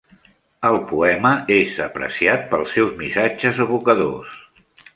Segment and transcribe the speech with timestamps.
[0.69, 4.37] El poema és apreciat pels seus missatges evocadors.